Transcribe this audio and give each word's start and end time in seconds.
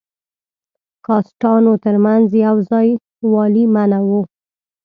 کاسټانو 1.05 1.73
تر 1.83 1.95
منځ 2.05 2.27
یو 2.45 2.55
ځای 2.69 2.87
والی 3.33 3.63
منع 3.73 4.01
وو. 4.09 4.21